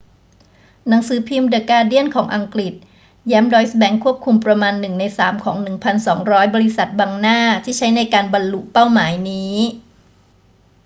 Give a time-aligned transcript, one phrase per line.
[0.87, 2.73] หนังสือพิมพ์เดอะการ์เดียนของอังกฤษ
[3.27, 5.55] แย้มดอยซ์แบงก์ควบคุมประมาณหนึ่งในสามของ
[6.05, 9.55] 1200 บริษัทบังหน้าที่ใช้ในการบรรลุเป้าหมายนี้